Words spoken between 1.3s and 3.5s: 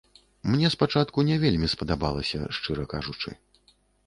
вельмі спадабалася, шчыра кажучы.